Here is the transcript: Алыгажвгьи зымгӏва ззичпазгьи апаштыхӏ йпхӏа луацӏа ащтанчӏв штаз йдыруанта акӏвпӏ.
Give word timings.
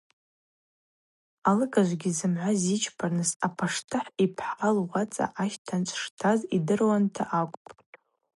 Алыгажвгьи 1.49 2.17
зымгӏва 2.17 2.49
ззичпазгьи 2.57 3.35
апаштыхӏ 3.47 4.13
йпхӏа 4.23 4.69
луацӏа 4.75 5.25
ащтанчӏв 5.43 5.99
штаз 6.03 6.39
йдыруанта 6.55 7.23
акӏвпӏ. 7.39 7.95